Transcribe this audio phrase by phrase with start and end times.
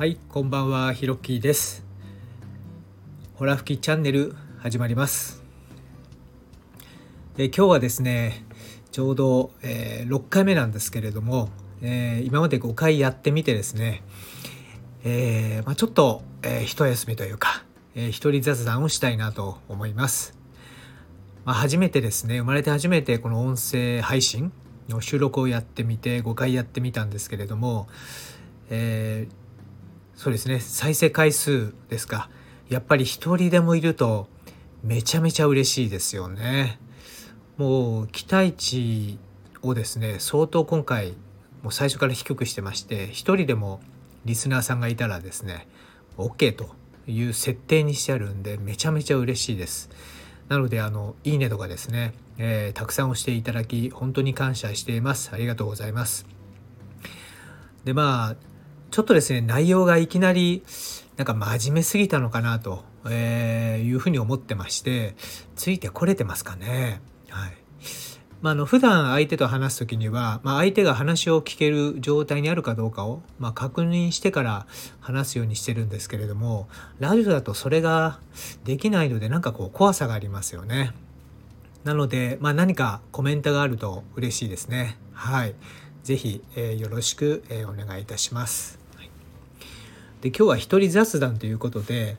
[0.00, 1.84] はい、こんばんは、ひろきです。
[3.34, 5.42] ホラ吹きチャンネル始まります。
[7.36, 8.46] で今日はですね、
[8.92, 11.50] ちょうど、えー6回目なんですけれども、
[11.82, 14.02] えー今まで5回やってみてですね、
[15.04, 17.62] えーまあ、ちょっと、え一休みというか、
[17.94, 20.34] えー一人雑談をしたいなと思います。
[21.44, 24.50] まあ、初めてですね生まれて初めてこの音声配信
[24.88, 27.86] の収録をやってみて5回やってみたんですけれども、
[28.70, 29.39] えー
[30.20, 32.28] そうですね再生回数ですか
[32.68, 34.28] やっぱり一人でもいると
[34.82, 36.78] めちゃめちゃ嬉しいですよね。
[37.56, 39.18] もう期待値
[39.62, 41.12] をですね相当今回
[41.62, 43.80] もう最初から低くしてまして一人でも
[44.26, 45.66] リスナーさんがいたらですね
[46.18, 46.68] OK と
[47.06, 49.88] いう設定にしてあるんでめちゃめちゃ嬉しいです。
[50.50, 56.26] なのであのいいねとかですね、えーたくさん押していただき本当に感謝していますありがとうございます
[57.84, 58.49] でまあ
[58.90, 60.62] ちょっとですね内容がいきなり
[61.16, 65.14] なんか真面目すぎたのかなと、えーいうふうに思ってまして
[65.56, 67.60] ついてこれてますかねはい
[68.42, 74.66] まあ、の普段相手と話す時には、まあ、相手が話を聞ける状態にあるかどうかを、まあ、確認してから
[75.00, 76.66] 話すようにしてるんですけれども
[77.00, 78.18] ラジオだとそれが
[78.64, 80.92] できないのでなんかこう怖さがありますよね。
[81.84, 84.98] なので、まあ、何かコメントがあると嬉しいですね。
[85.12, 85.54] はい。
[86.02, 88.79] ぜひ、えーよろしく、えーお願いいたします。
[90.20, 92.16] で今日は一人雑談ということで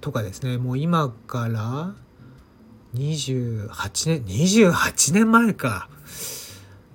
[0.00, 1.94] とかですねもう今から
[2.94, 3.68] 28
[4.08, 5.88] 年28年前か。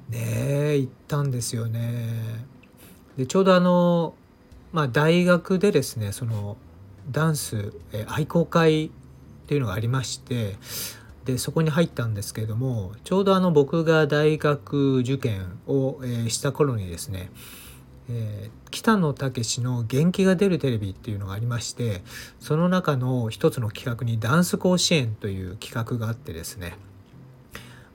[0.09, 2.45] ねえ行ったんですよね。
[3.17, 4.15] でちょうどあの
[4.73, 6.57] まあ大学でですねその
[7.11, 7.73] ダンス
[8.07, 8.89] 愛好会っ
[9.47, 10.55] ていうのがありまして
[11.23, 17.31] でそこに入ったんですけれどもちょうどあの僕が大学受験を、した頃にですね、
[18.09, 22.03] えー北野武の「元気が出るテレビ」っていうのがありまして
[22.41, 26.77] その中の一つの企画にダンス甲子園という企画があってですね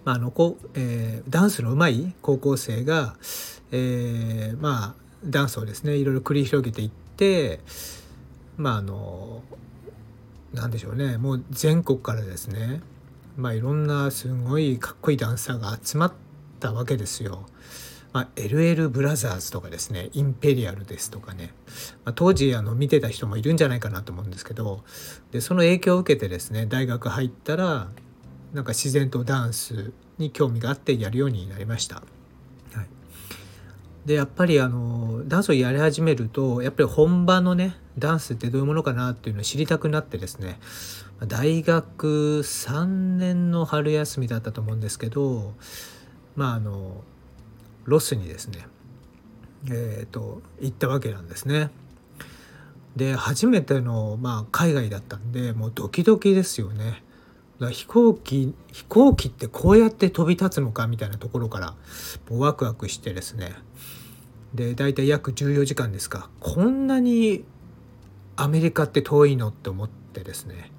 [0.06, 3.14] まあのこえーダンスの上手い高校生が、
[3.72, 7.60] えーまあダンスをですねいろいろ繰り広げていって
[8.56, 9.42] まああの
[10.54, 12.80] なんでしょうねもう全国からですね
[13.36, 16.12] まあいろんなすごいかっこいいダンサーが集まっ
[16.58, 17.46] たわけですよ。
[18.12, 21.54] まあ、LL ブラザーズとかですねインペリアルですとかね、
[22.04, 24.82] まあ、当時あの見てた人もいるんじゃないかなと思うんですけど
[25.30, 27.88] でその影響を受けてですね大学入ったら
[28.52, 31.96] なんか自然とダンスに興味があってやるようになりました。
[31.96, 32.02] は
[32.82, 32.88] い、
[34.04, 40.58] でやっぱりあのダンスをやり始めるとやっぱり本場のねダンスってどういうものかなっていうのを知りたくなってですね
[41.26, 45.54] 大学3年の春休みだったと思うんですけど
[46.34, 47.04] まああの
[47.84, 48.66] ロスにですね
[49.68, 51.70] えー、と行ったわけなんですね。
[52.96, 57.02] で初めての、まあ、海外だったんでもうドキドキですよね。
[57.72, 61.74] 飛行機飛行機ってこうやって飛び立つのかみたいなところから
[62.30, 63.52] もうワクワクしてですね
[64.54, 67.44] で大体約14時間ですかこんなに
[68.36, 70.72] アメリカって遠いのって思ってですね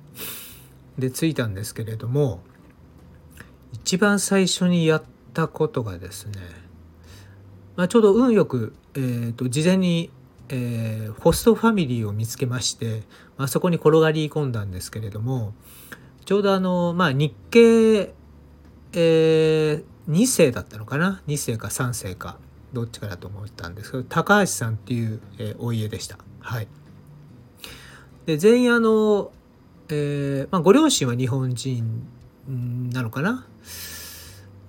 [0.97, 2.41] で着いたんですけれども
[3.73, 5.03] 一番最初にやっ
[5.35, 6.39] たことがですね、
[7.81, 10.11] まあ、ちょうど運よく、えー、と事前に、
[10.49, 13.01] えーホストファミリーを見つけまして、
[13.37, 15.55] まあ、そこに転がり込んだんですけれども
[16.23, 18.13] ちょうどあの、まあ、日系、
[18.93, 22.37] え2世だったのかな？2世か3世か
[22.71, 26.19] どっちかだと思ったんですけど高橋さんっていう、えーお家でした。
[26.39, 26.67] はい、
[28.27, 29.31] で全員あの、
[29.89, 32.07] えーまあ、ご両親は日本人
[32.91, 33.47] なのかな？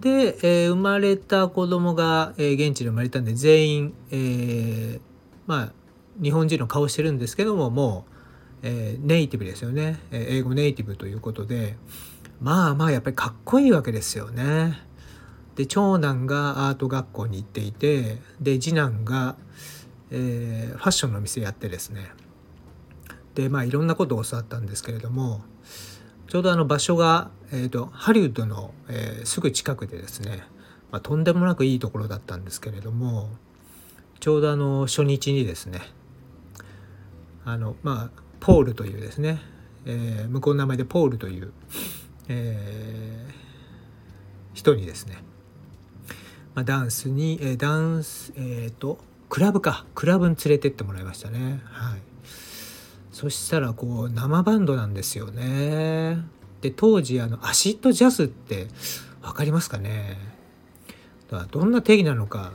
[0.03, 5.01] で、えー生まれた子供が、えー現地で生まれたんで全員、えー
[5.47, 5.73] まあ
[6.21, 8.13] 日本人の顔してるんですけどももう、
[8.65, 11.77] えネイティブですよね、え英語ネイティブということで。
[12.41, 14.77] まあまあやっぱりかっこいいわけですよね。
[15.55, 19.37] で長男がアート学校に行っていてで次男が、
[20.11, 22.11] えファッションの店やってですね。
[23.37, 25.43] でまあいろんなことを教わったんですけれども
[26.33, 30.43] ちょうどあの場所が、えー、とハリウッドの、えーすぐ近くでですね、
[30.91, 33.29] まあ、とんでもなくいいところだったんですけれども
[34.19, 35.83] ちょうどあの初日にですね
[37.45, 39.41] あのまあポールというですね、
[39.85, 41.53] えー向こうの名前でポールという、
[42.29, 43.33] えー、
[44.55, 45.19] 人にですね、
[46.55, 48.97] まあ、ダンスに、えー、ダンスえっ、ー、と
[49.29, 51.61] クラブかクラブに連れてってもらいましたね。
[51.65, 52.01] はい。
[53.13, 56.19] そしたらこう生バンドなんですよね。
[56.61, 58.69] で当時あのアシッドジャズって
[59.21, 60.17] 分かりますかね？
[61.31, 62.53] だからどんな定義なのか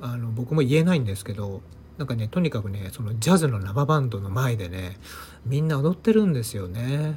[0.00, 1.62] あの僕も言えないんですけど
[1.98, 4.98] なんかねとにかくねそのジャズの生バンドの前でね
[5.46, 7.16] みんな踊ってるんですよね。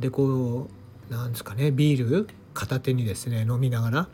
[0.00, 0.68] でこ
[1.10, 4.08] うなんですかねビール片手にですね飲みながら。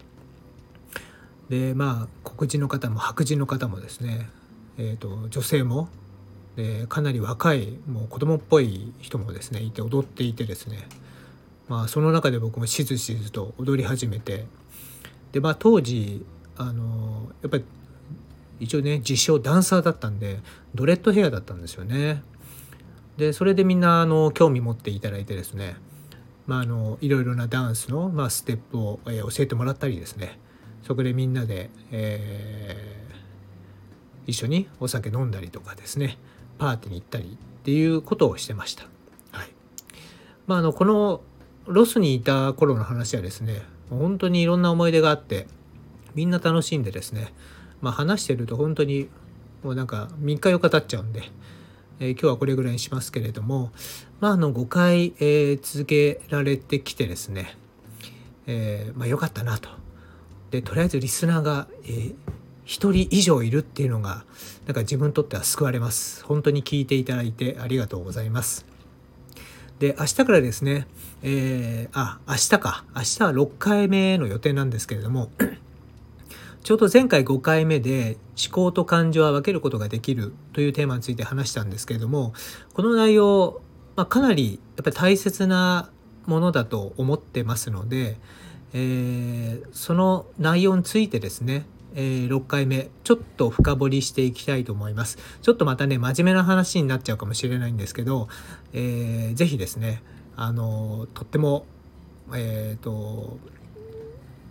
[1.49, 4.29] でまあ黒人の方も白人の方もですね、
[4.77, 5.89] えーと、女性も
[6.59, 10.89] でかなり若いもう子供っぽい人もですねいて踊っていてですね。
[11.69, 14.45] まあその中で僕もしずしずと踊り始めて。
[15.31, 16.27] でまあ当時
[16.57, 17.65] あのやっぱり
[18.59, 20.41] 一応ね自称ダンサーだったんで
[20.75, 22.25] ドレッドヘアだったんですよね。
[23.19, 25.77] でそれでみんなあの興味持っていただいてですね。
[26.49, 30.41] まあ、あのいろいろなダンスの、まあ、ステップを、えー、教えてもらったりですね。
[30.83, 36.19] そこでみんなで、えー、一緒にお酒飲んだりとかですね。
[36.59, 38.85] パーティーに行ったりっていうことをしてました。
[39.33, 39.49] はい
[40.47, 41.21] まあ、あのこの
[41.67, 45.47] ロスにいた頃の話はですね本当にいろんな思い出があって
[46.15, 47.33] みんな楽しんでですね、
[47.81, 49.09] まあ、話してると本当に
[49.63, 51.23] もうなんか3日4日経っちゃうんで、
[52.01, 53.71] えー、今日はこれぐらいにしますけれども、
[54.21, 57.57] まあ、あの5回、えー、続けられてきてですね、
[58.47, 59.69] えー、まあ、よかったなと。
[60.51, 62.15] でとりあえずリスナーが、えー、
[62.69, 64.25] 1人以上いるっていうのが
[64.67, 66.23] なんか自分にとっては救われます。
[66.25, 68.67] 本当に聞いていただいてありがとうございます。
[69.79, 70.87] で明日からですね、
[71.23, 75.31] えー、あ明日か明日は6回目の予定なんですけれども
[76.63, 82.35] ちょうど前回5回目で思考と感情は分けることができるというテーマについて話したんですけれども
[82.75, 83.63] この内容、
[83.97, 85.91] まあ、かなりやっぱり大切な
[86.27, 88.19] ものだと思ってますので、
[88.75, 91.65] えー、その内容についてですね
[92.01, 95.19] えー、6回目ちょっと深掘りしていきたいと思います。
[95.43, 98.29] ちょっとまたね真面目な話になっちゃうかもしれないんですけど、
[98.73, 100.01] えー、ぜひですね
[100.37, 101.67] あのとっても
[102.33, 103.39] えっ、ー、と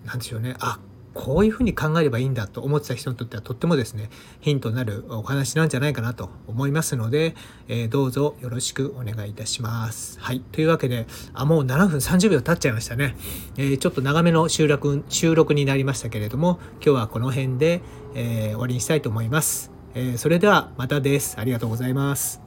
[0.04, 0.56] 何でしょうね。
[0.60, 0.78] あ
[1.18, 4.10] こういうふうに考えればいいんだと思ってた人にとってはとってもですね
[4.40, 7.36] ヒントになるお話なんじゃないかなと思いますので、
[7.68, 10.20] えー、どうぞよろしくお願いいたします。
[10.20, 13.16] はいというわけであもう7分30秒経っちゃいましたね、
[13.58, 17.82] えー、ちょっと長めの収録収録になりましたけれども今日はこの辺で、
[18.14, 19.72] えー、終わりにしたいと思います。
[19.96, 21.36] えそれではまたです。
[21.40, 22.47] ありがとうございます。